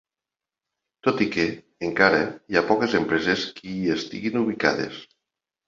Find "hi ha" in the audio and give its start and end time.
2.55-2.65